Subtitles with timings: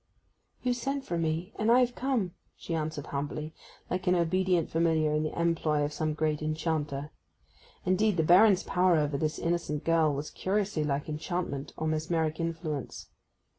[0.63, 3.53] 'You sent for me, and I have come,' she answered humbly,
[3.87, 7.11] like an obedient familiar in the employ of some great enchanter.
[7.85, 13.09] Indeed, the Baron's power over this innocent girl was curiously like enchantment, or mesmeric influence.